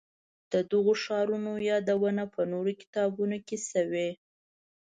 [0.51, 4.09] د دغو ښارونو یادونه په نورو کتابونو کې شوې.